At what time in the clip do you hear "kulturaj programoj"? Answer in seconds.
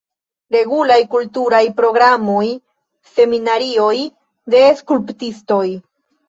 1.09-2.45